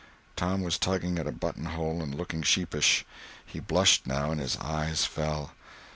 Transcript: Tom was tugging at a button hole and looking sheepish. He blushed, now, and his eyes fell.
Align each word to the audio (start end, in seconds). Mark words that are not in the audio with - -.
Tom 0.35 0.61
was 0.63 0.79
tugging 0.79 1.19
at 1.19 1.27
a 1.27 1.31
button 1.31 1.65
hole 1.65 2.01
and 2.01 2.15
looking 2.15 2.41
sheepish. 2.41 3.05
He 3.45 3.59
blushed, 3.59 4.07
now, 4.07 4.31
and 4.31 4.41
his 4.41 4.57
eyes 4.57 5.05
fell. 5.05 5.51